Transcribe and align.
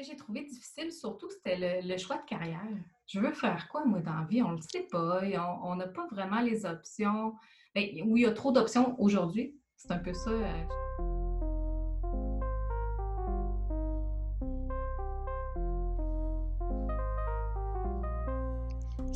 que 0.00 0.06
j'ai 0.06 0.16
trouvé 0.16 0.42
difficile, 0.42 0.92
surtout, 0.92 1.28
c'était 1.30 1.82
le, 1.82 1.96
choix 1.98 2.16
de 2.16 2.24
carrière. 2.24 2.60
Je 3.06 3.20
veux 3.20 3.32
faire 3.32 3.68
quoi, 3.68 3.84
moi, 3.84 4.00
dans 4.00 4.14
la 4.14 4.24
vie? 4.24 4.42
On 4.42 4.52
ne 4.52 4.56
le 4.56 4.62
sait 4.62 4.86
pas. 4.90 5.20
on 5.62 5.76
n'a 5.76 5.88
pas 5.88 6.06
vraiment 6.10 6.40
les 6.40 6.64
options. 6.64 7.34
Ben, 7.74 7.84
oui, 8.06 8.20
il 8.20 8.22
y 8.22 8.26
a 8.26 8.32
trop 8.32 8.52
d'options 8.52 8.96
aujourd'hui. 9.00 9.56
C'est 9.76 9.92
un 9.92 9.98
peu 9.98 10.12
ça. 10.12 10.30
Euh, 10.30 11.19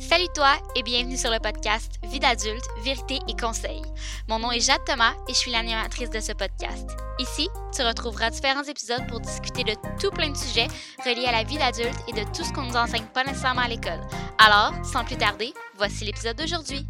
Salut 0.07 0.27
toi 0.35 0.53
et 0.75 0.83
bienvenue 0.83 1.17
sur 1.17 1.31
le 1.31 1.39
podcast 1.39 1.93
Vie 2.03 2.19
d'adulte, 2.19 2.63
vérité 2.83 3.17
et 3.27 3.35
conseils. 3.35 3.81
Mon 4.29 4.37
nom 4.37 4.51
est 4.51 4.59
Jade 4.59 4.85
Thomas 4.85 5.15
et 5.27 5.33
je 5.33 5.37
suis 5.37 5.51
l'animatrice 5.51 6.11
de 6.11 6.19
ce 6.19 6.31
podcast. 6.31 6.87
Ici, 7.17 7.49
tu 7.75 7.81
retrouveras 7.81 8.29
différents 8.29 8.63
épisodes 8.63 9.05
pour 9.09 9.19
discuter 9.19 9.63
de 9.63 9.73
tout 9.99 10.11
plein 10.11 10.29
de 10.29 10.37
sujets 10.37 10.67
reliés 11.03 11.25
à 11.25 11.31
la 11.31 11.43
vie 11.43 11.57
d'adulte 11.57 11.97
et 12.07 12.13
de 12.13 12.23
tout 12.31 12.43
ce 12.43 12.53
qu'on 12.53 12.67
nous 12.67 12.75
enseigne 12.75 13.07
pas 13.15 13.23
nécessairement 13.23 13.61
à 13.61 13.67
l'école. 13.67 13.99
Alors, 14.37 14.73
sans 14.85 15.03
plus 15.03 15.17
tarder, 15.17 15.51
voici 15.73 16.05
l'épisode 16.05 16.37
d'aujourd'hui. 16.37 16.85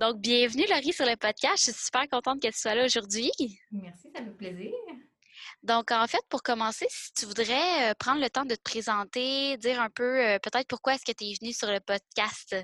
Donc, 0.00 0.18
bienvenue 0.18 0.64
Laurie 0.68 0.92
sur 0.92 1.06
le 1.06 1.16
podcast. 1.16 1.58
Je 1.58 1.62
suis 1.70 1.84
super 1.84 2.08
contente 2.08 2.42
que 2.42 2.48
tu 2.48 2.58
sois 2.58 2.74
là 2.74 2.86
aujourd'hui. 2.86 3.30
Merci, 3.70 4.08
ça 4.12 4.20
fait 4.20 4.36
plaisir. 4.36 4.72
Donc, 5.62 5.90
en 5.90 6.06
fait, 6.06 6.22
pour 6.28 6.42
commencer, 6.42 6.86
si 6.88 7.12
tu 7.12 7.26
voudrais 7.26 7.94
prendre 7.98 8.20
le 8.20 8.30
temps 8.30 8.44
de 8.44 8.54
te 8.54 8.62
présenter, 8.62 9.56
dire 9.58 9.80
un 9.80 9.90
peu 9.90 10.38
peut-être 10.42 10.68
pourquoi 10.68 10.94
est-ce 10.94 11.04
que 11.04 11.16
tu 11.16 11.24
es 11.24 11.34
venue 11.40 11.52
sur 11.52 11.70
le 11.70 11.80
podcast? 11.80 12.56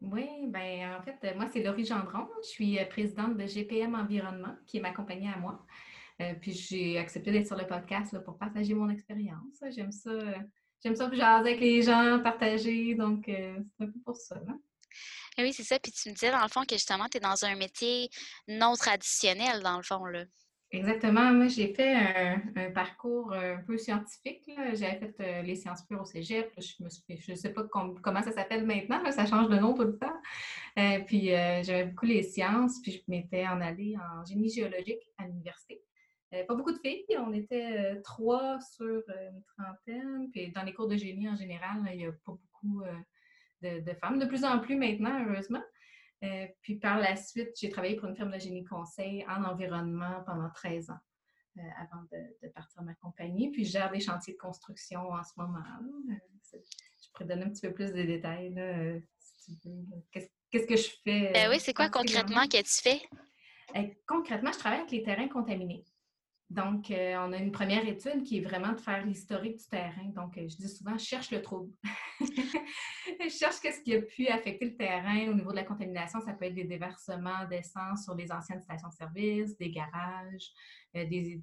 Oui, 0.00 0.26
bien, 0.46 0.98
en 0.98 1.02
fait, 1.02 1.34
moi, 1.36 1.46
c'est 1.52 1.62
Laurie 1.62 1.84
Gendron. 1.84 2.28
Je 2.42 2.48
suis 2.48 2.78
présidente 2.86 3.36
de 3.36 3.46
GPM 3.46 3.94
Environnement, 3.94 4.56
qui 4.66 4.78
est 4.78 4.80
ma 4.80 4.92
compagnie 4.92 5.28
à 5.28 5.36
moi. 5.36 5.64
puis 6.40 6.52
j'ai 6.52 6.98
accepté 6.98 7.32
d'être 7.32 7.46
sur 7.46 7.56
le 7.56 7.66
podcast 7.66 8.18
pour 8.24 8.38
partager 8.38 8.74
mon 8.74 8.88
expérience. 8.88 9.62
J'aime 9.70 9.92
ça. 9.92 10.10
J'aime 10.82 10.96
ça 10.96 11.10
jaser 11.12 11.50
avec 11.50 11.60
les 11.60 11.82
gens, 11.82 12.20
partager. 12.22 12.94
Donc, 12.94 13.24
c'est 13.26 13.54
un 13.80 13.86
peu 13.86 14.00
pour 14.02 14.16
ça. 14.16 14.40
Eh 15.36 15.42
oui, 15.42 15.52
c'est 15.52 15.62
ça. 15.62 15.78
Puis 15.78 15.92
tu 15.92 16.08
me 16.08 16.14
disais, 16.14 16.30
dans 16.30 16.42
le 16.42 16.48
fond, 16.48 16.64
que 16.64 16.74
justement, 16.74 17.06
tu 17.10 17.18
es 17.18 17.20
dans 17.20 17.44
un 17.44 17.54
métier 17.54 18.08
non 18.48 18.74
traditionnel, 18.76 19.62
dans 19.62 19.76
le 19.76 19.82
fond. 19.82 20.04
Là. 20.06 20.24
Exactement. 20.72 21.32
Moi, 21.32 21.48
j'ai 21.48 21.74
fait 21.74 21.94
un, 21.94 22.70
parcours 22.70 23.32
un 23.32 23.56
peu 23.58 23.76
scientifique. 23.76 24.48
J'avais 24.74 24.98
fait 24.98 25.14
euh, 25.20 25.42
les 25.42 25.56
sciences 25.56 25.82
pures 25.82 26.02
au 26.02 26.04
cégep. 26.04 26.52
Je 26.58 27.32
ne 27.32 27.36
sais 27.36 27.52
pas 27.52 27.64
comment 27.64 28.22
ça 28.22 28.30
s'appelle 28.30 28.64
maintenant. 28.64 29.02
ça 29.10 29.26
change 29.26 29.48
de 29.48 29.56
nom 29.58 29.74
tout 29.74 29.82
le 29.82 29.98
temps. 29.98 30.14
Euh, 30.78 31.00
puis, 31.00 31.34
euh, 31.34 31.62
j'avais 31.64 31.86
beaucoup 31.86 32.06
les 32.06 32.22
sciences. 32.22 32.80
Puis, 32.82 32.92
je 32.92 33.00
m'étais 33.08 33.48
en 33.48 33.60
allée 33.60 33.96
en 33.96 34.24
génie 34.24 34.48
géologique 34.48 35.02
à 35.18 35.26
l'université. 35.26 35.82
pas 36.30 36.54
beaucoup 36.54 36.72
de 36.72 36.78
filles. 36.78 37.04
On 37.18 37.32
était 37.32 38.00
trois 38.02 38.60
sur 38.60 39.02
une 39.08 39.42
trentaine. 39.56 40.30
Puis, 40.30 40.52
dans 40.52 40.62
les 40.62 40.72
cours 40.72 40.86
de 40.86 40.96
génie 40.96 41.28
en 41.28 41.34
général, 41.34 41.82
il 41.90 41.98
n'y 41.98 42.06
a 42.06 42.12
pas 42.12 42.32
beaucoup 42.32 42.84
de, 43.60 43.92
femmes. 44.00 44.20
De 44.20 44.26
plus 44.26 44.44
en 44.44 44.60
plus 44.60 44.76
maintenant, 44.76 45.26
heureusement. 45.26 45.62
Euh, 46.22 46.46
puis 46.60 46.76
par 46.76 46.98
la 46.98 47.16
suite, 47.16 47.50
j'ai 47.58 47.70
travaillé 47.70 47.96
pour 47.96 48.08
une 48.08 48.16
firme 48.16 48.32
de 48.32 48.38
génie 48.38 48.64
conseil 48.64 49.24
en 49.26 49.42
environnement 49.44 50.22
pendant 50.26 50.50
13 50.50 50.90
ans 50.90 50.98
euh, 51.58 51.62
avant 51.78 52.02
de, 52.12 52.48
partir 52.48 52.82
ma 52.82 52.94
compagnie. 52.94 53.50
Puis 53.50 53.64
je 53.64 53.72
gère 53.72 53.90
des 53.90 54.00
chantiers 54.00 54.34
de 54.34 54.38
construction 54.38 55.10
en 55.10 55.22
ce 55.24 55.32
moment. 55.36 55.64
Euh, 56.10 56.58
je 57.02 57.10
pourrais 57.12 57.24
donner 57.24 57.44
un 57.44 57.50
petit 57.50 57.66
peu 57.66 57.72
plus 57.72 57.92
de 57.92 58.02
détails 58.02 59.02
si 59.18 59.58
tu 59.58 59.68
veux. 59.68 59.84
Qu'est-ce 60.50 60.66
que 60.66 60.76
je 60.76 60.90
fais? 61.04 61.32
Ben 61.32 61.48
oui, 61.48 61.58
c'est 61.58 61.74
quoi 61.74 61.88
concrètement? 61.88 62.46
que 62.46 62.58
tu 62.58 62.82
fais? 62.82 63.00
concrètement, 64.06 64.52
je 64.52 64.58
travaille 64.58 64.80
avec 64.80 64.90
les 64.90 65.02
terrains 65.02 65.28
contaminés. 65.28 65.84
Donc, 66.50 66.90
euh, 66.90 67.14
on 67.18 67.32
a 67.32 67.36
une 67.36 67.52
première 67.52 67.86
étude 67.86 68.24
qui 68.24 68.38
est 68.38 68.40
vraiment 68.40 68.72
de 68.72 68.80
faire 68.80 69.06
l'historique 69.06 69.58
du 69.58 69.66
terrain. 69.68 70.08
Donc, 70.16 70.36
euh, 70.36 70.48
je 70.48 70.56
dis 70.56 70.68
souvent, 70.68 70.98
cherche 70.98 71.30
le 71.30 71.42
trouble. 71.42 71.72
cherche 73.30 73.54
ce 73.54 73.80
qui 73.80 73.94
a 73.94 74.02
pu 74.02 74.26
affecter 74.26 74.64
le 74.64 74.76
terrain 74.76 75.28
au 75.30 75.34
niveau 75.34 75.52
de 75.52 75.56
la 75.56 75.62
contamination. 75.62 76.20
Ça 76.20 76.32
peut 76.32 76.46
être 76.46 76.56
des 76.56 76.64
déversements 76.64 77.46
d'essence 77.48 78.02
sur 78.02 78.16
les 78.16 78.32
anciennes 78.32 78.60
stations-service, 78.62 79.56
des 79.58 79.70
garages, 79.70 80.50
euh, 80.96 81.06
des, 81.06 81.40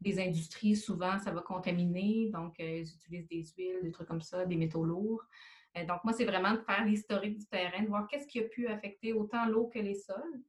des, 0.00 0.18
industries. 0.18 0.74
Souvent, 0.74 1.18
ça 1.18 1.30
va 1.30 1.42
contaminer. 1.42 2.30
Donc, 2.32 2.54
ils 2.60 2.90
utilisent 2.90 3.28
des 3.28 3.44
huiles, 3.58 3.80
des 3.82 3.92
trucs 3.92 4.08
comme 4.08 4.22
ça, 4.22 4.46
des 4.46 4.56
métaux 4.56 4.86
lourds. 4.86 5.26
donc, 5.86 6.02
moi, 6.04 6.14
c'est 6.14 6.24
vraiment 6.24 6.54
de 6.54 6.60
faire 6.60 6.82
l'historique 6.86 7.36
du 7.36 7.46
terrain, 7.46 7.82
de 7.82 7.88
voir 7.88 8.06
qu'est-ce 8.08 8.26
qui 8.26 8.40
a 8.40 8.44
pu 8.44 8.68
affecter 8.68 9.12
autant 9.12 9.44
l'eau 9.44 9.66
que 9.66 9.80
les 9.80 9.96
sols. 9.96 10.42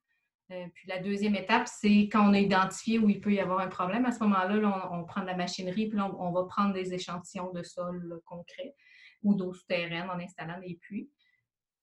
Euh, 0.51 0.65
puis 0.73 0.87
la 0.87 0.99
deuxième 0.99 1.35
étape, 1.35 1.67
c'est 1.67 2.09
quand 2.11 2.27
on 2.27 2.33
a 2.33 2.39
identifié 2.39 2.97
où 2.97 3.07
il 3.09 3.21
peut 3.21 3.33
y 3.33 3.39
avoir 3.39 3.59
un 3.59 3.67
problème. 3.67 4.05
À 4.05 4.11
ce 4.11 4.19
moment-là, 4.23 4.89
on, 4.91 5.03
prend 5.03 5.21
de 5.21 5.27
la 5.27 5.35
machinerie, 5.35 5.87
puis 5.87 5.99
on, 5.99 6.31
va 6.31 6.43
prendre 6.45 6.73
des 6.73 6.93
échantillons 6.93 7.51
de 7.51 7.61
sol 7.61 8.19
concret 8.25 8.73
ou 9.21 9.35
d'eau 9.35 9.53
souterraine 9.53 10.09
en 10.09 10.19
installant 10.19 10.59
des 10.59 10.75
puits. 10.75 11.09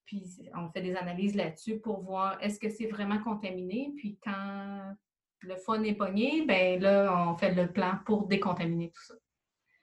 Puis 0.05 0.25
on 0.55 0.69
fait 0.71 0.83
des 0.83 0.97
analyses 0.97 1.37
là-dessus 1.37 1.79
pour 1.79 2.01
voir 2.03 2.43
est-ce 2.43 2.59
que 2.59 2.69
c'est 2.69 2.87
vraiment 2.87 3.23
contaminé. 3.23 3.93
Puis 3.97 4.19
quand 4.23 4.95
le 5.41 5.57
foie 5.57 5.79
n'est 5.79 5.95
pogné, 5.95 6.45
bien 6.45 6.79
là, 6.79 7.29
on 7.29 7.37
fait 7.37 7.55
le 7.55 7.71
plan 7.71 7.99
pour 8.05 8.27
décontaminer 8.27 8.91
tout 8.91 9.03
ça. 9.03 9.15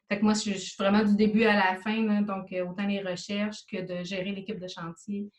Fait 0.10 0.20
que 0.20 0.26
moi, 0.26 0.34
je, 0.34 0.52
suis 0.52 0.76
vraiment 0.78 1.04
du 1.04 1.16
début 1.16 1.46
à 1.46 1.56
la 1.56 1.76
fin, 1.78 2.22
donc 2.22 2.52
euh, 2.52 2.66
autant 2.66 2.86
les 2.86 3.02
recherches 3.02 3.66
que 3.66 3.82
de 3.82 4.04
gérer 4.04 4.32
l'équipe 4.32 4.60
de 4.60 4.68
chantier, 4.68 5.30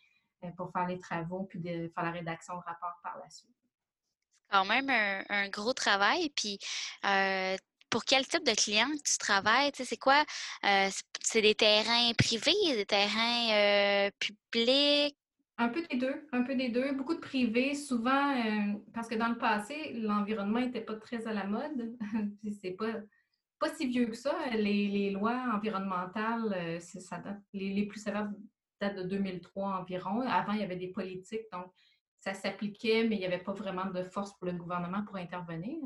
pour 0.56 0.70
faire 0.72 0.86
les 0.86 0.98
travaux 0.98 1.44
puis 1.44 1.60
de 1.60 1.90
faire 1.94 2.04
la 2.04 2.10
rédaction 2.10 2.54
de 2.54 2.62
rapport 2.64 2.98
par 3.02 3.18
la 3.18 3.28
suite. 3.30 3.50
C'est 4.40 4.58
quand 4.58 4.64
même 4.64 4.90
un, 4.90 5.48
gros 5.48 5.72
travail. 5.72 6.30
Puis, 6.30 6.58
euh, 7.04 7.56
pour 7.90 8.04
quel 8.04 8.26
type 8.26 8.44
de 8.44 8.54
clients 8.54 8.90
tu 9.04 9.18
travailles? 9.18 9.70
c'est 9.74 9.96
quoi? 9.96 10.24
Euh, 10.64 10.88
c'est 11.20 11.42
des 11.42 11.54
terrains 11.54 12.12
privés, 12.16 12.74
des 12.74 12.86
terrains 12.86 14.10
publics? 14.18 15.16
Un 15.56 15.68
peu 15.68 15.82
des 15.82 15.96
deux, 15.96 16.26
un 16.32 16.42
peu 16.42 16.56
des 16.56 16.68
deux. 16.68 16.92
Beaucoup 16.92 17.14
de 17.14 17.20
privés, 17.20 17.74
souvent, 17.74 18.34
parce 18.92 19.06
que 19.06 19.14
dans 19.14 19.28
le 19.28 19.38
passé, 19.38 19.92
l'environnement 19.94 20.58
n'était 20.58 20.80
pas 20.80 20.96
très 20.96 21.26
à 21.28 21.32
la 21.32 21.44
mode. 21.44 21.96
c'est 22.60 22.72
pas, 22.72 22.94
pas 23.60 23.72
si 23.74 23.86
vieux 23.86 24.06
que 24.06 24.16
ça. 24.16 24.34
Les, 24.52 25.10
lois 25.10 25.44
environnementales, 25.54 26.80
ça 26.80 27.22
les, 27.52 27.70
les, 27.72 27.86
plus 27.86 28.00
sévères 28.00 28.30
de 28.80 29.02
2003 29.02 29.80
environ. 29.80 30.20
Avant, 30.20 30.52
il 30.52 30.60
y 30.60 30.64
avait 30.64 30.76
des 30.76 30.88
politiques, 30.88 31.50
donc 31.52 31.72
ça 32.20 32.34
s'appliquait, 32.34 33.04
mais 33.04 33.16
il 33.16 33.18
n'y 33.18 33.26
avait 33.26 33.38
pas 33.38 33.52
vraiment 33.52 33.86
de 33.86 34.02
force 34.04 34.32
pour 34.38 34.46
le 34.46 34.52
gouvernement 34.52 35.04
pour 35.04 35.16
intervenir. 35.16 35.78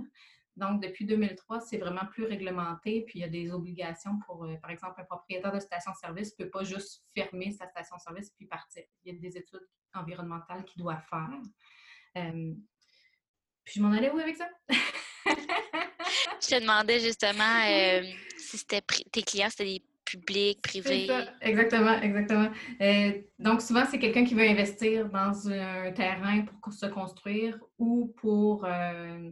Donc, 0.59 0.83
depuis 0.83 1.05
2003, 1.05 1.61
c'est 1.61 1.79
vraiment 1.79 2.05
plus 2.11 2.25
réglementé, 2.25 3.03
puis 3.03 3.21
il 3.21 3.23
y 3.23 3.25
a 3.25 3.29
des 3.29 3.53
obligations 3.53 4.19
pour, 4.27 4.45
euh, 4.45 4.57
par 4.57 4.71
exemple, 4.71 5.01
un 5.01 5.05
propriétaire 5.05 5.53
de 5.53 5.61
station-service 5.61 6.37
ne 6.37 6.45
peut 6.45 6.51
pas 6.51 6.65
juste 6.65 7.05
fermer 7.15 7.53
sa 7.53 7.69
station-service 7.69 8.31
puis 8.37 8.47
partir. 8.47 8.83
Il 9.05 9.15
y 9.15 9.17
a 9.17 9.21
des 9.21 9.37
études 9.37 9.67
environnementales 9.95 10.65
qu'il 10.65 10.83
doit 10.83 10.99
faire. 10.99 11.31
Euh, 12.17 12.55
puis 13.63 13.75
je 13.77 13.83
m'en 13.83 13.93
allais 13.93 14.11
où 14.11 14.19
avec 14.19 14.37
ça? 14.37 14.49
je 15.27 16.49
te 16.49 16.61
demandais 16.61 16.99
justement 16.99 17.63
euh, 17.69 18.03
si 18.37 18.59
c'était 18.59 18.83
tes 19.13 19.23
clients, 19.23 19.51
c'était 19.51 19.79
des 19.79 19.83
public, 20.11 20.63
privé. 20.63 21.09
Exactement, 21.41 22.01
exactement. 22.01 22.51
Euh, 22.81 23.13
donc, 23.39 23.63
souvent, 23.63 23.85
c'est 23.91 23.99
quelqu'un 23.99 24.25
qui 24.25 24.35
veut 24.35 24.49
investir 24.49 25.09
dans 25.11 25.49
un 25.49 25.93
terrain 25.93 26.45
pour 26.63 26.73
se 26.73 26.87
construire 26.87 27.59
ou 27.79 28.15
pour 28.17 28.65
euh, 28.65 29.31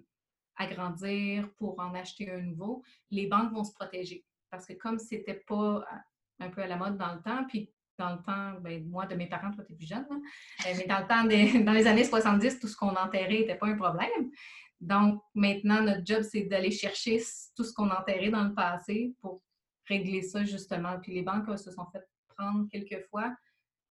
agrandir, 0.57 1.49
pour 1.59 1.79
en 1.81 1.95
acheter 1.95 2.31
un 2.31 2.41
nouveau. 2.41 2.83
Les 3.11 3.27
banques 3.27 3.53
vont 3.53 3.65
se 3.65 3.73
protéger 3.73 4.25
parce 4.51 4.67
que 4.67 4.75
comme 4.75 4.99
c'était 4.99 5.43
pas 5.47 5.85
un 6.41 6.49
peu 6.51 6.63
à 6.63 6.67
la 6.67 6.77
mode 6.77 6.97
dans 6.97 7.15
le 7.15 7.23
temps, 7.23 7.45
puis 7.49 7.71
dans 7.99 8.15
le 8.15 8.23
temps, 8.23 8.61
ben, 8.61 8.87
moi, 8.89 9.07
de 9.07 9.15
mes 9.15 9.27
parents, 9.27 9.51
toi, 9.53 9.65
tu 9.65 9.73
es 9.73 9.77
plus 9.77 9.87
jeune, 9.87 10.07
euh, 10.11 10.73
mais 10.77 10.87
dans 10.87 11.01
le 11.01 11.07
temps, 11.07 11.25
des, 11.25 11.59
dans 11.65 11.73
les 11.73 11.87
années 11.87 12.05
70, 12.05 12.61
tout 12.61 12.69
ce 12.69 12.77
qu'on 12.77 12.95
enterrait 12.95 13.29
n'était 13.29 13.55
pas 13.55 13.67
un 13.67 13.77
problème. 13.77 14.31
Donc, 14.81 15.23
maintenant, 15.35 15.81
notre 15.81 16.05
job, 16.05 16.23
c'est 16.23 16.43
d'aller 16.43 16.71
chercher 16.71 17.23
tout 17.57 17.65
ce 17.65 17.73
qu'on 17.73 17.91
enterrait 17.91 18.29
dans 18.29 18.45
le 18.45 18.55
passé 18.55 19.15
pour 19.23 19.41
régler 19.89 20.23
ça 20.23 20.45
justement. 20.45 20.99
Puis 21.01 21.13
les 21.13 21.23
banques 21.23 21.47
se 21.59 21.71
sont 21.71 21.87
fait 21.87 22.07
prendre 22.37 22.69
quelques 22.71 23.07
fois. 23.09 23.35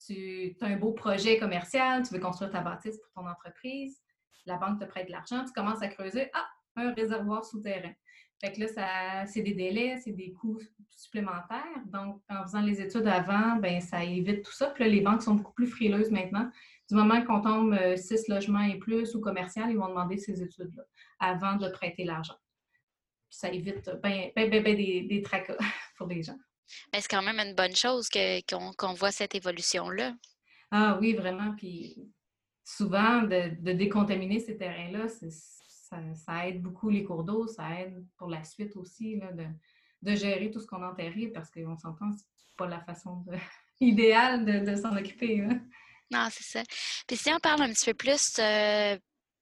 Tu 0.07 0.57
as 0.61 0.67
un 0.67 0.77
beau 0.77 0.93
projet 0.93 1.39
commercial, 1.39 2.07
tu 2.07 2.15
veux 2.15 2.21
construire 2.21 2.51
ta 2.51 2.61
bâtisse 2.61 2.99
pour 2.99 3.23
ton 3.23 3.29
entreprise, 3.29 4.01
la 4.47 4.57
banque 4.57 4.81
te 4.81 4.85
prête 4.85 5.07
de 5.07 5.13
l'argent, 5.13 5.45
tu 5.45 5.53
commences 5.53 5.83
à 5.83 5.89
creuser, 5.89 6.31
ah, 6.35 6.49
un 6.77 6.93
réservoir 6.93 7.45
souterrain. 7.45 7.93
Fait 8.41 8.53
que 8.53 8.61
là, 8.61 9.27
c'est 9.27 9.43
des 9.43 9.55
délais, 9.55 9.97
c'est 9.99 10.13
des 10.13 10.33
coûts 10.33 10.61
supplémentaires. 10.93 11.65
Donc, 11.87 12.23
en 12.29 12.45
faisant 12.45 12.61
les 12.61 12.81
études 12.81 13.09
avant, 13.09 13.57
ben 13.57 13.81
ça 13.81 14.05
évite 14.05 14.45
tout 14.45 14.53
ça. 14.53 14.69
Puis 14.69 14.85
là, 14.85 14.91
les 14.91 15.01
banques 15.01 15.23
sont 15.23 15.35
beaucoup 15.35 15.55
plus 15.55 15.67
frileuses 15.67 16.13
maintenant. 16.13 16.49
Du 16.89 16.95
moment 16.95 17.21
qu'on 17.25 17.41
tombe 17.41 17.73
euh, 17.75 17.97
six 17.97 18.29
logements 18.29 18.63
et 18.63 18.79
plus 18.79 19.15
ou 19.17 19.21
commercial, 19.21 19.71
ils 19.71 19.77
vont 19.77 19.89
demander 19.89 20.19
ces 20.19 20.41
études-là 20.41 20.85
avant 21.19 21.57
de 21.57 21.69
prêter 21.69 22.05
l'argent 22.05 22.37
ça 23.31 23.51
évite 23.53 23.91
ben, 24.03 24.31
ben, 24.35 24.51
ben, 24.51 24.63
ben 24.63 24.77
des, 24.77 25.03
des, 25.03 25.23
tracas 25.23 25.57
pour 25.97 26.07
les 26.07 26.23
gens. 26.23 26.39
Mais 26.93 27.01
c'est 27.01 27.09
quand 27.09 27.23
même 27.23 27.39
une 27.39 27.55
bonne 27.55 27.75
chose 27.75 28.09
qu'on 28.11 28.95
voit 28.95 29.13
cette 29.13 29.35
évolution-là. 29.35 30.15
Ah 30.71 30.99
oui, 31.01 31.15
vraiment. 31.15 31.55
Puis 31.57 32.11
souvent, 32.65 33.23
de, 33.23 33.73
décontaminer 33.73 34.41
ces 34.41 34.57
terrains-là, 34.57 35.07
ça, 35.09 36.47
aide 36.47 36.61
beaucoup 36.61 36.91
les 36.91 37.05
cours 37.05 37.25
d'eau, 37.25 37.47
ça 37.47 37.81
aide 37.81 38.05
pour 38.19 38.29
la 38.29 38.45
suite 38.45 38.77
aussi 38.77 39.17
là, 39.17 39.33
de, 39.33 39.47
de, 40.03 40.15
gérer 40.15 40.51
tout 40.51 40.61
ce 40.61 40.67
qu'on 40.67 40.85
enterrit 40.85 41.29
parce 41.29 41.51
qu'on 41.51 41.79
s'entend, 41.79 42.11
c'est 42.13 42.57
pas 42.57 42.67
la 42.67 42.81
façon 42.81 43.25
idéale 43.81 44.45
de, 44.45 44.77
s'en 44.77 44.95
occuper. 44.95 45.43
Non, 46.11 46.29
c'est 46.31 46.45
ça. 46.45 46.63
Puis 47.07 47.17
si 47.17 47.31
on 47.33 47.39
parle 47.39 47.63
un 47.63 47.73
petit 47.73 47.87
peu 47.87 47.95
plus 47.95 48.39
euh, 48.39 48.99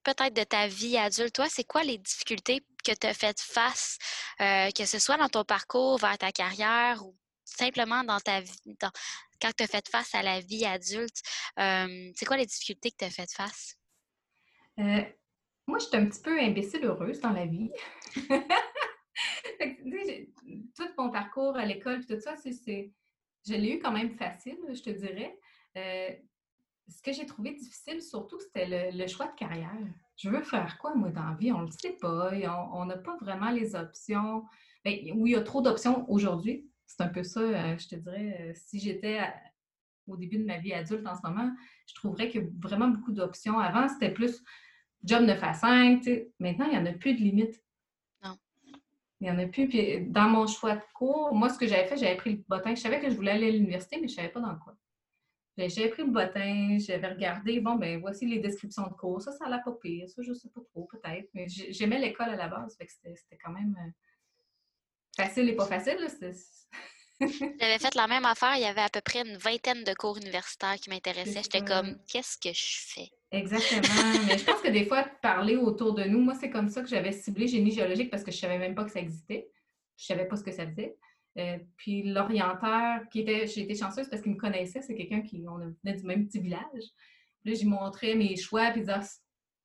peut-être 0.06 0.34
de 0.34 0.44
ta 0.44 0.68
vie 0.68 0.96
adulte, 0.96 1.34
toi, 1.34 1.48
c'est 1.48 1.64
quoi 1.64 1.82
les 1.82 1.98
difficultés 1.98 2.64
que 2.84 2.92
tu 2.92 3.06
as 3.08 3.14
faites 3.14 3.40
face, 3.40 3.98
euh, 4.40 4.70
que 4.70 4.86
ce 4.86 5.00
soit 5.00 5.16
dans 5.16 5.28
ton 5.28 5.42
parcours 5.44 5.98
vers 5.98 6.16
ta 6.16 6.30
carrière 6.30 7.04
ou 7.04 7.16
simplement 7.44 8.04
dans 8.04 8.20
ta 8.20 8.40
vie, 8.40 8.76
quand 8.80 9.50
tu 9.56 9.64
as 9.64 9.66
fait 9.66 9.88
face 9.88 10.14
à 10.14 10.22
la 10.22 10.40
vie 10.40 10.64
adulte, 10.64 11.20
euh, 11.58 12.12
c'est 12.14 12.24
quoi 12.24 12.36
les 12.36 12.46
difficultés 12.46 12.92
que 12.92 12.98
tu 12.98 13.04
as 13.04 13.10
faites 13.10 13.32
face? 13.32 13.76
Euh, 14.78 15.02
moi, 15.66 15.78
je 15.80 15.86
suis 15.86 15.96
un 15.96 16.06
petit 16.06 16.22
peu 16.22 16.38
imbécile 16.38 16.84
heureuse 16.84 17.20
dans 17.20 17.32
la 17.32 17.46
vie. 17.46 17.72
tout 20.76 20.88
mon 20.98 21.10
parcours 21.10 21.56
à 21.56 21.64
l'école, 21.64 22.06
tout 22.06 22.20
ça, 22.20 22.36
c'est, 22.36 22.52
je 23.44 23.54
l'ai 23.54 23.72
eu 23.72 23.78
quand 23.80 23.92
même 23.92 24.16
facile, 24.16 24.58
je 24.72 24.82
te 24.82 24.90
dirais. 24.90 25.36
Ce 26.88 27.02
que 27.02 27.12
j'ai 27.12 27.26
trouvé 27.26 27.52
difficile, 27.52 28.00
surtout, 28.00 28.38
c'était 28.38 28.92
le, 28.92 29.06
choix 29.06 29.26
de 29.26 29.34
carrière. 29.34 29.72
Je 30.16 30.30
veux 30.30 30.42
faire 30.42 30.78
quoi, 30.78 30.94
moi, 30.94 31.10
dans 31.10 31.24
la 31.24 31.34
vie? 31.34 31.52
On 31.52 31.60
ne 31.60 31.66
le 31.66 31.72
sait 31.72 31.96
pas. 32.00 32.30
On 32.72 32.84
n'a 32.84 32.96
pas 32.96 33.16
vraiment 33.20 33.50
les 33.50 33.74
options. 33.74 34.44
Ben, 34.84 34.94
oui, 35.14 35.30
il 35.30 35.32
y 35.32 35.36
a 35.36 35.42
trop 35.42 35.60
d'options 35.60 36.08
aujourd'hui. 36.10 36.70
C'est 36.86 37.02
un 37.02 37.08
peu 37.08 37.24
ça, 37.24 37.40
euh, 37.40 37.76
je 37.78 37.88
te 37.88 37.96
dirais. 37.96 38.38
Euh, 38.40 38.52
si 38.54 38.78
j'étais 38.78 39.20
au 40.06 40.16
début 40.16 40.38
de 40.38 40.44
ma 40.44 40.58
vie 40.58 40.72
adulte 40.72 41.06
en 41.06 41.16
ce 41.16 41.22
moment, 41.24 41.50
je 41.86 41.94
trouverais 41.94 42.28
qu'il 42.28 42.42
y 42.42 42.44
a 42.44 42.48
vraiment 42.60 42.88
beaucoup 42.88 43.12
d'options. 43.12 43.58
Avant, 43.58 43.88
c'était 43.88 44.12
plus 44.12 44.44
job 45.02 45.24
9 45.24 45.42
à 45.42 45.54
5. 45.54 46.08
Maintenant, 46.38 46.66
il 46.66 46.72
n'y 46.72 46.78
en 46.78 46.86
a 46.86 46.92
plus 46.92 47.14
de 47.14 47.18
limite. 47.18 47.60
Non. 48.22 48.36
Il 49.20 49.24
n'y 49.24 49.30
en 49.30 49.38
a 49.38 49.46
plus. 49.46 49.68
Puis 49.68 50.06
dans 50.06 50.28
mon 50.28 50.46
choix 50.46 50.76
de 50.76 50.82
cours, 50.94 51.34
moi, 51.34 51.48
ce 51.48 51.58
que 51.58 51.66
j'avais 51.66 51.86
fait, 51.88 51.96
j'avais 51.96 52.16
pris 52.16 52.32
le 52.36 52.44
bottin. 52.48 52.76
Je 52.76 52.80
savais 52.80 53.00
que 53.00 53.10
je 53.10 53.16
voulais 53.16 53.32
aller 53.32 53.48
à 53.48 53.50
l'université, 53.52 53.96
mais 54.00 54.06
je 54.06 54.12
ne 54.12 54.16
savais 54.16 54.28
pas 54.28 54.40
dans 54.40 54.56
quoi. 54.56 54.76
J'avais 55.58 55.88
pris 55.88 56.02
le 56.02 56.10
bottin, 56.10 56.76
j'avais 56.78 57.08
regardé, 57.08 57.60
bon, 57.60 57.76
ben 57.76 57.98
voici 57.98 58.26
les 58.26 58.38
descriptions 58.38 58.86
de 58.88 58.92
cours. 58.92 59.22
Ça, 59.22 59.32
ça 59.32 59.48
n'a 59.48 59.58
pas 59.58 59.72
pire. 59.72 60.08
Ça, 60.08 60.22
je 60.22 60.30
ne 60.30 60.34
sais 60.34 60.50
pas 60.50 60.60
trop, 60.60 60.84
peut-être. 60.84 61.28
Mais 61.32 61.46
j'aimais 61.48 61.98
l'école 61.98 62.28
à 62.28 62.36
la 62.36 62.48
base, 62.48 62.76
fait 62.76 62.86
que 62.86 62.92
c'était 62.92 63.38
quand 63.42 63.52
même 63.52 63.74
euh, 63.78 63.90
facile 65.16 65.48
et 65.48 65.56
pas 65.56 65.66
facile. 65.66 65.96
J'avais 67.18 67.78
fait 67.78 67.94
la 67.94 68.06
même 68.08 68.26
affaire. 68.26 68.54
Il 68.56 68.62
y 68.62 68.66
avait 68.66 68.82
à 68.82 68.90
peu 68.90 69.00
près 69.00 69.26
une 69.26 69.38
vingtaine 69.38 69.82
de 69.82 69.94
cours 69.94 70.18
universitaires 70.18 70.74
qui 70.74 70.90
m'intéressaient. 70.90 71.42
J'étais 71.42 71.64
comme, 71.64 71.96
qu'est-ce 72.06 72.36
que 72.36 72.54
je 72.54 72.76
fais? 72.92 73.08
Exactement. 73.32 73.82
Mais 74.28 74.36
je 74.36 74.44
pense 74.44 74.60
que 74.60 74.68
des 74.68 74.84
fois, 74.84 75.04
parler 75.22 75.56
autour 75.56 75.94
de 75.94 76.04
nous, 76.04 76.20
moi, 76.20 76.34
c'est 76.34 76.50
comme 76.50 76.68
ça 76.68 76.82
que 76.82 76.88
j'avais 76.88 77.12
ciblé 77.12 77.48
génie 77.48 77.70
géologique 77.70 78.10
parce 78.10 78.22
que 78.22 78.30
je 78.30 78.36
ne 78.36 78.40
savais 78.42 78.58
même 78.58 78.74
pas 78.74 78.84
que 78.84 78.92
ça 78.92 79.00
existait. 79.00 79.48
Je 79.96 80.04
ne 80.04 80.18
savais 80.18 80.28
pas 80.28 80.36
ce 80.36 80.44
que 80.44 80.52
ça 80.52 80.66
faisait. 80.66 80.98
Euh, 81.38 81.58
puis 81.76 82.02
l'orienteur, 82.02 83.08
qui 83.10 83.20
était, 83.20 83.46
j'ai 83.46 83.62
été 83.62 83.74
chanceuse 83.74 84.08
parce 84.08 84.22
qu'il 84.22 84.32
me 84.32 84.38
connaissait, 84.38 84.80
c'est 84.80 84.94
quelqu'un 84.94 85.20
qui, 85.20 85.44
on 85.48 85.58
venait 85.58 85.96
du 85.96 86.04
même 86.04 86.26
petit 86.26 86.40
village. 86.40 86.84
Là, 87.44 87.54
j'ai 87.54 87.66
montré 87.66 88.14
mes 88.14 88.36
choix, 88.36 88.70
puis 88.70 88.80
il 88.80 88.86
disait, 88.86 89.00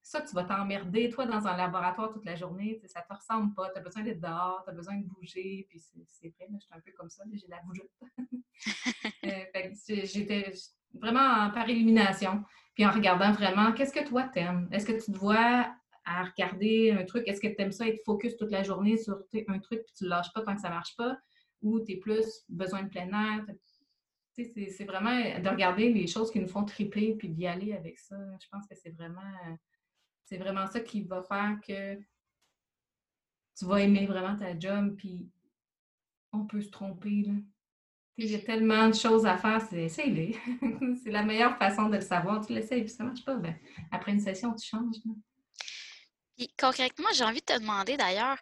ça, 0.04 0.22
tu 0.22 0.34
vas 0.36 0.44
t'emmerder, 0.44 1.10
toi, 1.10 1.26
dans 1.26 1.48
un 1.48 1.56
laboratoire 1.56 2.12
toute 2.12 2.26
la 2.26 2.36
journée, 2.36 2.82
ça 2.86 3.02
te 3.02 3.14
ressemble 3.14 3.54
pas, 3.54 3.70
tu 3.70 3.80
as 3.80 3.82
besoin 3.82 4.04
d'être 4.04 4.20
dehors, 4.20 4.62
tu 4.66 4.72
as 4.72 4.74
besoin 4.74 4.98
de 4.98 5.06
bouger, 5.06 5.66
puis 5.70 5.80
c'est 5.80 6.30
vrai, 6.30 6.48
je 6.54 6.60
suis 6.60 6.74
un 6.74 6.80
peu 6.80 6.92
comme 6.98 7.10
ça, 7.10 7.24
j'ai 7.34 7.48
la 7.48 7.62
bougeotte. 7.66 7.92
euh, 9.26 10.04
j'étais 10.04 10.52
vraiment 10.94 11.50
par 11.52 11.70
élimination, 11.70 12.44
puis 12.74 12.86
en 12.86 12.92
regardant 12.92 13.32
vraiment, 13.32 13.72
qu'est-ce 13.74 13.94
que 13.94 14.06
toi 14.06 14.24
t'aimes? 14.24 14.68
Est-ce 14.72 14.86
que 14.86 15.04
tu 15.04 15.12
te 15.12 15.18
vois 15.18 15.74
à 16.04 16.24
regarder 16.24 16.92
un 16.92 17.06
truc, 17.06 17.28
est-ce 17.28 17.40
que 17.40 17.48
tu 17.48 17.62
aimes 17.62 17.72
ça 17.72 17.88
être 17.88 18.04
focus 18.04 18.36
toute 18.36 18.52
la 18.52 18.64
journée 18.64 18.98
sur 18.98 19.20
un 19.48 19.60
truc, 19.60 19.84
puis 19.86 19.94
tu 19.96 20.04
ne 20.06 20.10
lâches 20.10 20.34
pas 20.34 20.42
tant 20.42 20.56
que 20.56 20.62
ça 20.62 20.70
marche 20.70 20.96
pas? 20.98 21.18
Ou 21.62 21.80
tu 21.80 21.94
es 21.94 21.98
plus 21.98 22.44
besoin 22.50 22.84
de 22.84 22.90
plein 22.90 23.10
air. 23.10 23.46
C'est 24.34 24.86
vraiment 24.86 25.12
de 25.12 25.50
regarder 25.50 25.92
les 25.92 26.08
choses 26.08 26.32
qui 26.32 26.40
nous 26.40 26.48
font 26.48 26.64
triper 26.66 27.16
puis 27.16 27.30
d'y 27.30 27.48
aller 27.48 27.74
avec 27.74 28.00
ça. 28.00 28.16
Je 28.42 28.48
pense 28.50 28.66
que 28.68 28.76
c'est 28.76 28.92
vraiment, 28.92 29.58
c'est 30.26 30.38
vraiment 30.38 30.68
ça 30.68 30.80
qui 30.80 31.04
va 31.04 31.22
faire 31.24 31.60
que 31.66 31.96
tu 33.58 33.66
vas 33.66 33.82
aimer 33.82 34.06
vraiment 34.06 34.36
ta 34.36 34.58
job 34.58 34.96
puis 34.98 35.30
on 36.32 36.46
peut 36.46 36.62
se 36.62 36.70
tromper. 36.70 37.26
Il 38.18 38.32
y 38.32 38.36
a 38.36 38.40
tellement 38.40 38.88
de 38.88 38.94
choses 38.94 39.26
à 39.26 39.38
faire, 39.38 39.62
c'est 39.70 39.84
essaye 39.84 40.38
c'est 41.04 41.12
la 41.12 41.24
meilleure 41.24 41.58
façon 41.58 41.90
de 41.90 41.96
le 41.96 42.02
savoir. 42.02 42.46
Tu 42.46 42.54
l'essayes, 42.54 42.84
puis 42.84 42.94
ça 42.94 43.04
ne 43.04 43.10
marche 43.10 43.26
pas. 43.26 43.36
Ben, 43.36 43.56
après 43.92 44.12
une 44.12 44.20
session, 44.20 44.54
tu 44.54 44.68
changes. 44.68 44.98
Puis 46.38 46.54
concrètement, 46.60 47.10
j'ai 47.14 47.24
envie 47.24 47.40
de 47.40 47.46
te 47.46 47.60
demander 47.60 47.98
d'ailleurs, 47.98 48.38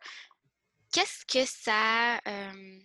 qu'est-ce 0.92 1.26
que 1.26 1.46
ça. 1.46 2.18
Euh, 2.28 2.80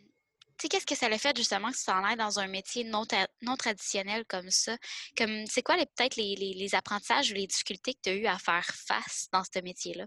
sais, 0.63 0.69
qu'est-ce 0.69 0.87
que 0.87 0.95
ça 0.95 1.09
le 1.09 1.19
fait 1.19 1.37
justement 1.37 1.71
que 1.71 1.77
tu 1.77 1.85
t'en 1.85 2.05
ailles 2.05 2.17
dans 2.17 2.39
un 2.39 2.47
métier 2.47 2.85
non, 2.85 3.03
non 3.43 3.57
traditionnel 3.57 4.25
comme 4.27 4.51
ça? 4.51 4.77
Comme, 5.17 5.47
c'est 5.47 5.63
quoi 5.63 5.77
peut-être 5.77 6.17
les, 6.17 6.75
apprentissages 6.75 7.31
ou 7.31 7.35
les 7.35 7.47
difficultés 7.47 7.95
que 7.95 8.01
tu 8.03 8.11
as 8.11 8.17
eu 8.17 8.27
à 8.27 8.39
faire 8.39 8.67
face 8.67 9.29
dans 9.33 9.43
ce 9.45 9.61
métier-là? 9.61 10.07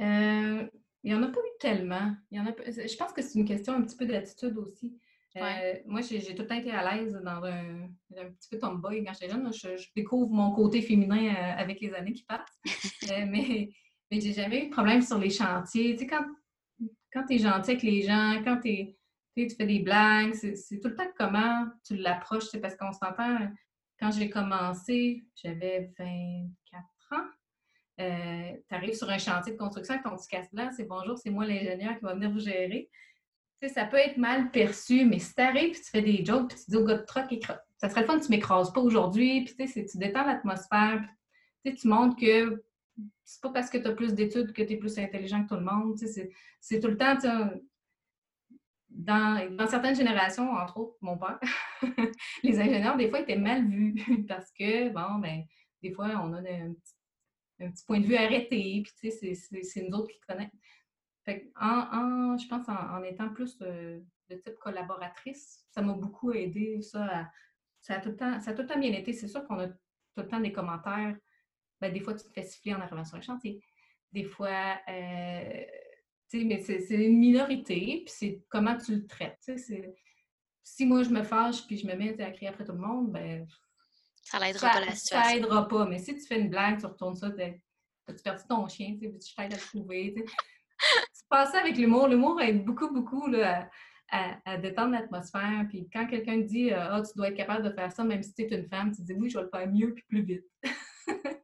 Euh, 0.00 0.68
il 1.04 1.12
n'y 1.12 1.14
en 1.14 1.22
a 1.22 1.28
pas 1.28 1.40
eu 1.40 1.58
tellement. 1.60 2.14
Il 2.30 2.38
y 2.38 2.40
en 2.40 2.46
a, 2.46 2.52
je 2.66 2.96
pense 2.96 3.12
que 3.12 3.22
c'est 3.22 3.38
une 3.38 3.44
question 3.44 3.74
un 3.74 3.82
petit 3.82 3.96
peu 3.96 4.06
d'attitude 4.06 4.56
aussi. 4.58 4.98
Euh, 5.36 5.74
moi, 5.86 6.02
j'ai, 6.02 6.22
tout 6.34 6.42
le 6.42 6.46
temps 6.46 6.56
été 6.56 6.70
à 6.70 6.94
l'aise 6.94 7.18
dans 7.24 7.42
un, 7.44 7.84
un 8.18 8.30
petit 8.32 8.48
peu 8.50 8.58
tomboy 8.58 9.02
quand 9.02 9.14
j'étais 9.14 9.30
jeune. 9.30 9.50
Je, 9.52 9.88
découvre 9.96 10.30
mon 10.30 10.52
côté 10.52 10.82
féminin 10.82 11.34
euh, 11.34 11.60
avec 11.60 11.80
les 11.80 11.94
années 11.94 12.12
qui 12.12 12.24
passent. 12.24 12.60
mais 13.28 13.70
mais 14.12 14.20
j'ai 14.20 14.34
jamais 14.34 14.64
eu 14.64 14.66
de 14.66 14.70
problème 14.70 15.00
sur 15.00 15.18
les 15.18 15.30
chantiers. 15.30 15.96
Tu 15.96 16.00
sais, 16.00 16.06
quand, 16.06 16.26
quand 17.12 17.24
tu 17.26 17.36
es 17.36 17.38
gentil 17.38 17.70
avec 17.70 17.82
les 17.82 18.02
gens, 18.02 18.42
quand 18.44 18.60
tu 18.60 18.68
es 18.68 18.98
tu 19.34 19.54
fais 19.54 19.66
des 19.66 19.80
blagues, 19.80 20.34
c'est 20.34 20.80
tout 20.80 20.88
le 20.88 20.94
temps 20.94 21.10
comment 21.16 21.66
tu 21.84 21.96
l'approches. 21.96 22.44
C'est 22.50 22.60
parce 22.60 22.76
qu'on 22.76 22.92
s'entend, 22.92 23.38
quand 23.98 24.10
j'ai 24.10 24.30
commencé, 24.30 25.24
j'avais 25.34 25.90
24 25.98 26.84
ans. 27.12 27.28
Euh, 28.00 28.52
tu 28.68 28.74
arrives 28.74 28.94
sur 28.94 29.08
un 29.08 29.18
chantier 29.18 29.52
de 29.52 29.58
construction 29.58 29.94
avec 29.94 30.04
ton 30.04 30.16
petit 30.16 30.28
casse-blanc, 30.28 30.70
c'est 30.74 30.84
bonjour, 30.84 31.18
c'est 31.18 31.30
moi 31.30 31.44
l'ingénieur 31.44 31.96
qui 31.98 32.04
va 32.04 32.14
venir 32.14 32.30
vous 32.30 32.40
gérer. 32.40 32.90
Ça 33.68 33.84
peut 33.84 33.98
être 33.98 34.16
mal 34.16 34.50
perçu, 34.50 35.04
mais 35.04 35.20
si 35.20 35.34
tu 35.34 35.40
arrives 35.40 35.76
tu 35.76 35.84
fais 35.84 36.02
des 36.02 36.24
jokes 36.24 36.48
puis 36.48 36.58
tu 36.58 36.70
dis 36.70 36.76
au 36.76 36.84
gars 36.84 36.96
de 36.96 37.04
truck, 37.04 37.26
ça 37.76 37.88
serait 37.88 38.00
le 38.00 38.06
fun 38.06 38.18
que 38.18 38.24
tu 38.24 38.30
m'écrases 38.30 38.72
pas 38.72 38.80
aujourd'hui, 38.80 39.44
puis 39.44 39.70
tu 39.70 39.98
détends 39.98 40.24
l'atmosphère, 40.24 41.04
tu 41.64 41.86
montres 41.86 42.16
que 42.16 42.64
c'est 43.24 43.40
pas 43.40 43.50
parce 43.50 43.70
que 43.70 43.78
tu 43.78 43.86
as 43.86 43.92
plus 43.92 44.14
d'études 44.14 44.52
que 44.52 44.62
tu 44.62 44.72
es 44.72 44.76
plus 44.76 44.98
intelligent 44.98 45.44
que 45.44 45.48
tout 45.50 45.60
le 45.60 45.64
monde. 45.64 45.96
C'est 46.60 46.80
tout 46.80 46.88
le 46.88 46.96
temps, 46.96 47.16
dans, 48.94 49.66
certaines 49.68 49.96
générations, 49.96 50.50
entre 50.52 50.78
autres 50.78 50.96
mon 51.00 51.18
père, 51.18 51.38
les 52.42 52.60
ingénieurs, 52.60 52.96
des 52.96 53.08
fois, 53.08 53.20
étaient 53.20 53.36
mal 53.36 53.66
vus 53.66 53.94
parce 54.28 54.52
que, 54.52 54.90
bon, 54.90 55.18
ben, 55.18 55.42
des 55.82 55.92
fois, 55.92 56.08
on 56.22 56.32
a 56.34 56.38
un, 56.38 56.74
petit, 56.74 57.84
point 57.86 58.00
de 58.00 58.06
vue 58.06 58.16
arrêté, 58.16 58.82
puis 58.82 58.92
tu 59.00 59.10
sais, 59.10 59.62
c'est 59.62 59.82
nous 59.82 59.96
autres 59.96 60.12
qui 60.12 60.20
connaissent. 60.20 60.50
Fait 61.24 61.50
en, 61.60 62.36
je 62.36 62.48
pense 62.48 62.68
en, 62.68 63.02
étant 63.04 63.28
plus 63.28 63.56
de, 63.58 64.02
type 64.28 64.58
collaboratrice, 64.60 65.66
ça 65.70 65.82
m'a 65.82 65.92
beaucoup 65.92 66.32
aidé, 66.32 66.80
ça, 66.80 67.28
ça, 67.80 67.96
a 67.96 68.00
tout 68.00 68.08
le 68.08 68.16
temps, 68.16 68.40
ça 68.40 68.52
a 68.52 68.54
tout 68.54 68.62
le 68.62 68.68
temps 68.68 68.78
bien 68.78 68.92
été. 68.92 69.12
C'est 69.12 69.28
sûr 69.28 69.46
qu'on 69.46 69.58
a 69.58 69.68
tout 69.68 69.76
le 70.16 70.26
temps 70.26 70.40
des 70.40 70.52
commentaires. 70.52 71.16
Ben, 71.80 71.92
des 71.92 72.00
fois, 72.00 72.14
tu 72.14 72.24
te 72.24 72.32
fais 72.32 72.42
siffler 72.42 72.74
en 72.74 72.80
arrivant 72.80 73.04
sur 73.04 73.18
un 73.18 73.20
chantier. 73.20 73.62
Des 74.10 74.24
fois, 74.24 74.78
euh, 74.88 75.64
mais 76.34 76.60
c'est 76.60 77.04
une 77.04 77.18
minorité, 77.18 78.02
puis 78.04 78.14
c'est 78.14 78.42
comment 78.48 78.76
tu 78.76 78.96
le 78.96 79.06
traites. 79.06 79.50
Si 80.64 80.86
moi, 80.86 81.02
je 81.02 81.10
me 81.10 81.22
fâche 81.22 81.66
puis 81.66 81.76
je 81.76 81.86
me 81.86 81.94
mets 81.94 82.20
à 82.20 82.30
crier 82.30 82.48
après 82.48 82.64
tout 82.64 82.72
le 82.72 82.78
monde, 82.78 83.10
ben 83.12 83.46
ça 84.22 84.38
l'aidera 84.38 84.70
pas 84.70 84.80
la 84.80 84.94
situation. 84.94 85.30
Ça 85.30 85.36
aidera 85.36 85.68
pas. 85.68 85.86
Mais 85.86 85.98
si 85.98 86.14
tu 86.14 86.26
fais 86.26 86.40
une 86.40 86.48
blague, 86.48 86.78
tu 86.78 86.86
retournes 86.86 87.16
ça, 87.16 87.30
tu 87.30 88.22
perds 88.22 88.46
ton 88.46 88.68
chien, 88.68 88.96
tu 89.00 89.10
t'aides 89.36 89.52
à 89.52 89.56
le 89.56 89.60
trouver. 89.60 90.14
tu 90.16 90.24
passes 91.28 91.52
ça 91.52 91.60
avec 91.60 91.76
l'humour. 91.76 92.08
L'humour 92.08 92.40
aide 92.40 92.64
beaucoup, 92.64 92.92
beaucoup 92.92 93.26
là, 93.26 93.68
à, 94.10 94.56
détendre 94.58 94.92
l'atmosphère. 94.92 95.66
Puis 95.68 95.88
quand 95.92 96.06
quelqu'un 96.06 96.40
te 96.40 96.46
dit 96.46 96.70
Ah, 96.70 96.98
oh, 96.98 97.02
tu 97.04 97.16
dois 97.16 97.28
être 97.28 97.36
capable 97.36 97.68
de 97.68 97.74
faire 97.74 97.90
ça, 97.90 98.04
même 98.04 98.22
si 98.22 98.32
tu 98.34 98.42
es 98.42 98.56
une 98.56 98.68
femme, 98.68 98.94
tu 98.94 99.02
dis 99.02 99.14
oui, 99.14 99.28
je 99.28 99.38
vais 99.38 99.44
le 99.44 99.50
faire 99.50 99.68
mieux 99.68 99.92
puis 99.92 100.04
plus 100.08 100.22
vite. 100.22 100.44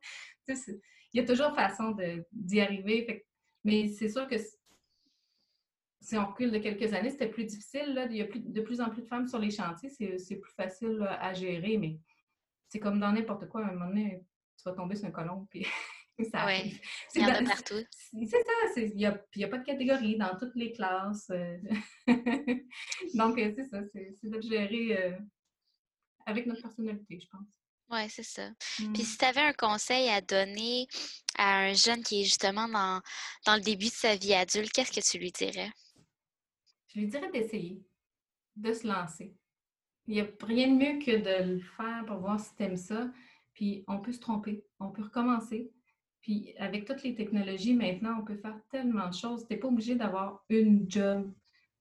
il 0.49 0.81
y 1.15 1.21
a 1.21 1.25
toujours 1.25 1.55
façon 1.55 1.97
d'y 2.33 2.61
arriver. 2.61 3.27
mais 3.65 3.89
c'est 3.89 4.09
sûr 4.09 4.29
que 4.29 4.37
si 6.09 6.17
on 6.17 6.27
recule 6.27 6.51
de 6.51 6.59
quelques 6.59 6.95
années, 6.95 7.11
c'était 7.11 7.29
plus 7.29 7.45
difficile. 7.45 7.93
Là. 7.93 8.07
Il 8.07 8.17
y 8.17 8.23
a 8.23 8.25
plus, 8.25 8.41
de 8.41 8.61
plus 8.63 8.81
en 8.81 8.89
plus 8.89 9.03
de 9.03 9.07
femmes 9.07 9.29
sur 9.29 9.39
les 9.39 9.51
chantiers. 9.51 9.91
C'est 9.91 10.37
plus 10.37 10.53
facile 10.53 11.07
à 11.07 11.35
gérer, 11.35 11.77
mais 11.77 12.01
c'est 12.67 12.79
comme 12.79 12.99
dans 12.99 13.13
n'importe 13.13 13.47
quoi. 13.47 13.63
À 13.63 13.69
un 13.69 13.73
moment 13.73 13.89
donné, 13.89 14.25
tu 14.57 14.65
vas 14.65 14.73
tomber 14.73 14.97
sur 14.97 15.07
un 15.07 15.11
colon, 15.11 15.47
puis 15.51 15.67
ça 16.33 16.45
arrive. 16.45 16.81
Il 17.15 17.21
y 17.21 17.25
en 17.27 17.35
a 17.35 17.43
partout. 17.43 17.85
C'est 17.91 18.27
ça. 18.27 18.81
Il 18.81 18.97
n'y 18.97 19.05
a, 19.05 19.11
a, 19.11 19.49
pas 19.49 19.59
de 19.59 19.65
catégorie 19.65 20.17
dans 20.17 20.35
toutes 20.39 20.55
les 20.55 20.73
classes. 20.73 21.29
Euh. 21.31 21.59
Donc, 23.15 23.39
euh, 23.39 23.53
c'est 23.55 23.69
ça. 23.69 23.83
C'est 23.93 24.31
de 24.31 24.41
gérer 24.41 24.97
euh, 24.97 25.19
avec 26.25 26.47
notre 26.47 26.63
personnalité, 26.63 27.21
je 27.21 27.27
pense. 27.29 27.47
Oui, 27.91 28.09
c'est 28.09 28.23
ça. 28.23 28.51
Puis 28.95 29.05
si 29.05 29.19
tu 29.19 29.25
avais 29.27 29.41
un 29.41 29.53
conseil 29.53 30.09
à 30.09 30.23
donner 30.23 30.87
à 31.37 31.59
un 31.59 31.75
jeune 31.75 32.03
qui 32.03 32.23
est 32.23 32.25
justement 32.25 32.67
dans, 32.69 33.01
dans 33.45 33.57
le 33.57 33.63
début 33.63 33.87
de 33.87 33.93
sa 33.93 34.15
vie 34.15 34.35
adulte, 34.35 34.73
qu'est-ce 34.73 34.93
que 34.93 35.07
tu 35.07 35.19
lui 35.19 35.33
dirais? 35.33 35.71
Je 36.99 37.05
lui 37.05 37.11
dirais 37.11 37.31
d'essayer, 37.31 37.81
de 38.57 38.73
se 38.73 38.85
lancer. 38.85 39.33
Il 40.09 40.15
n'y 40.15 40.21
a 40.21 40.27
rien 40.43 40.67
de 40.67 40.73
mieux 40.73 40.99
que 40.99 41.17
de 41.17 41.53
le 41.53 41.61
faire 41.61 42.05
pour 42.05 42.17
voir 42.17 42.41
si 42.41 42.57
tu 42.57 42.65
aimes 42.65 42.77
ça. 42.77 43.09
Puis 43.55 43.85
on 43.87 44.01
peut 44.01 44.11
se 44.11 44.19
tromper, 44.19 44.65
on 44.81 44.91
peut 44.91 45.03
recommencer. 45.03 45.71
Puis 46.23 46.57
avec 46.59 46.87
toutes 46.87 47.05
les 47.05 47.15
technologies 47.15 47.75
maintenant, 47.75 48.19
on 48.19 48.25
peut 48.25 48.35
faire 48.35 48.59
tellement 48.69 49.09
de 49.09 49.15
choses. 49.15 49.47
Tu 49.47 49.55
n'es 49.55 49.61
pas 49.61 49.69
obligé 49.69 49.95
d'avoir 49.95 50.45
une 50.49 50.91
job. 50.91 51.33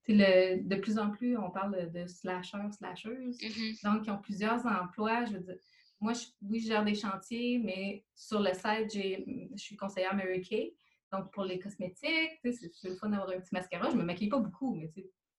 Le, 0.08 0.62
de 0.62 0.76
plus 0.76 1.00
en 1.00 1.10
plus, 1.10 1.36
on 1.36 1.50
parle 1.50 1.92
de 1.92 2.06
slashers, 2.06 2.72
slashers. 2.78 3.18
Mhm. 3.42 3.76
Donc, 3.84 4.06
ils 4.06 4.12
ont 4.12 4.20
plusieurs 4.20 4.64
emplois. 4.68 5.26
Je 5.26 5.34
veux 5.34 5.40
dire, 5.40 5.58
moi, 6.00 6.14
je, 6.14 6.28
oui, 6.44 6.60
je 6.60 6.68
gère 6.68 6.86
des 6.86 6.94
chantiers, 6.94 7.58
mais 7.58 8.06
sur 8.16 8.40
le 8.40 8.54
site, 8.54 8.94
je 8.94 9.58
suis 9.58 9.76
conseillère 9.76 10.16
Mary 10.16 10.42
Kay. 10.42 10.76
Donc, 11.12 11.32
pour 11.32 11.44
les 11.44 11.60
cosmétiques, 11.60 12.40
c'est 12.44 12.90
le 12.90 12.96
fun 12.96 13.10
d'avoir 13.10 13.30
un 13.30 13.40
petit 13.40 13.54
mascara. 13.54 13.90
Je 13.90 13.96
ne 13.96 14.02
me 14.02 14.06
maquille 14.06 14.30
pas 14.30 14.40
beaucoup, 14.40 14.76
mais 14.76 14.92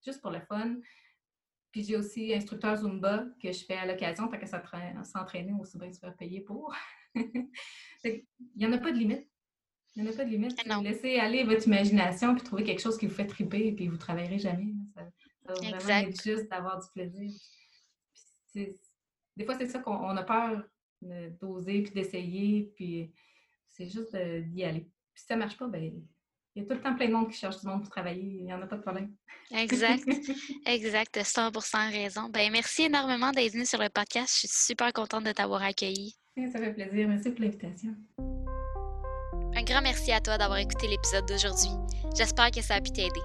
juste 0.05 0.21
pour 0.21 0.31
le 0.31 0.41
fun. 0.41 0.77
Puis 1.71 1.85
j'ai 1.85 1.97
aussi 1.97 2.33
instructeur 2.33 2.77
Zumba 2.77 3.27
que 3.43 3.53
je 3.53 3.65
fais 3.65 3.77
à 3.77 3.87
l'occasion, 3.87 4.31
fait 4.31 4.39
que 4.39 4.47
ça 4.47 4.63
s'entraîner 5.05 5.53
aussi 5.61 5.77
bien 5.79 5.93
se 5.93 5.99
faire 5.99 6.17
payer 6.17 6.41
pour. 6.41 6.75
Il 7.15 8.25
n'y 8.57 8.67
en 8.67 8.73
a 8.73 8.79
pas 8.79 8.91
de 8.91 8.97
limite. 8.97 9.29
Il 9.95 10.03
n'y 10.03 10.09
en 10.09 10.13
a 10.13 10.17
pas 10.17 10.25
de 10.25 10.31
limite. 10.31 10.59
Ah 10.69 10.81
Laissez 10.83 11.19
aller 11.19 11.45
votre 11.45 11.67
imagination 11.67 12.35
puis 12.35 12.45
trouver 12.45 12.65
quelque 12.65 12.81
chose 12.81 12.97
qui 12.97 13.07
vous 13.07 13.15
fait 13.15 13.27
triper 13.27 13.67
et 13.67 13.73
puis 13.73 13.89
vous 13.89 13.95
ne 13.95 14.01
travaillerez 14.01 14.39
jamais. 14.39 14.73
Ça, 14.95 15.03
ça 15.47 15.53
va 15.53 15.79
vraiment 15.79 16.09
être 16.09 16.23
juste 16.23 16.49
d'avoir 16.49 16.81
du 16.81 16.89
plaisir. 16.95 17.31
des 18.55 19.45
fois, 19.45 19.59
c'est 19.59 19.67
ça 19.67 19.81
qu'on 19.81 20.17
a 20.17 20.23
peur 20.23 20.65
d'oser 21.03 21.83
puis 21.83 21.93
d'essayer, 21.93 22.73
puis 22.77 23.13
c'est 23.67 23.89
juste 23.89 24.17
d'y 24.17 24.65
aller. 24.65 24.89
Puis 25.19 25.23
si 25.23 25.27
ça 25.27 25.35
ne 25.35 25.41
marche 25.41 25.57
pas, 25.57 25.67
ben 25.67 25.83
il 25.83 26.63
y 26.63 26.65
a 26.65 26.69
tout 26.69 26.75
le 26.75 26.81
temps 26.81 26.95
plein 26.95 27.09
de 27.09 27.13
monde 27.13 27.29
qui 27.29 27.37
cherche 27.37 27.59
du 27.59 27.67
monde 27.67 27.81
pour 27.81 27.91
travailler. 27.91 28.23
Il 28.23 28.45
n'y 28.45 28.55
en 28.55 28.63
a 28.63 28.69
pas 28.69 28.77
de 28.77 28.83
problème. 28.83 29.13
Exact. 29.51 30.05
exact. 30.67 31.21
100 31.25 31.51
raison. 31.91 32.29
Ben, 32.29 32.53
merci 32.53 32.85
énormément 32.85 33.33
d'être 33.33 33.53
venu 33.53 33.67
sur 33.67 33.81
le 33.81 33.89
podcast. 33.89 34.33
Je 34.33 34.47
suis 34.47 34.49
super 34.49 34.93
contente 34.93 35.25
de 35.25 35.33
t'avoir 35.33 35.65
accueilli. 35.65 36.15
Ça 36.37 36.61
fait 36.61 36.73
plaisir. 36.73 37.09
Merci 37.09 37.31
pour 37.31 37.41
l'invitation. 37.41 37.97
Un 39.57 39.63
grand 39.65 39.83
merci 39.83 40.13
à 40.13 40.21
toi 40.21 40.39
d'avoir 40.39 40.61
écouté 40.61 40.87
l'épisode 40.87 41.27
d'aujourd'hui. 41.27 41.71
J'espère 42.17 42.53
que 42.53 42.63
ça 42.63 42.77
a 42.77 42.81
pu 42.81 42.93
t'aider. 42.93 43.23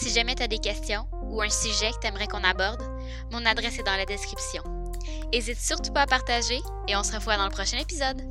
Si 0.00 0.08
jamais 0.08 0.36
tu 0.36 0.42
as 0.42 0.48
des 0.48 0.58
questions 0.58 1.06
ou 1.24 1.42
un 1.42 1.50
sujet 1.50 1.90
que 1.90 2.00
tu 2.00 2.06
aimerais 2.06 2.28
qu'on 2.28 2.44
aborde, 2.44 2.80
mon 3.30 3.44
adresse 3.44 3.78
est 3.78 3.84
dans 3.84 3.96
la 3.96 4.06
description. 4.06 4.62
N'hésite 5.34 5.58
surtout 5.58 5.92
pas 5.92 6.02
à 6.02 6.06
partager 6.06 6.60
et 6.88 6.96
on 6.96 7.02
se 7.02 7.12
revoit 7.12 7.36
dans 7.36 7.44
le 7.44 7.50
prochain 7.50 7.76
épisode. 7.76 8.22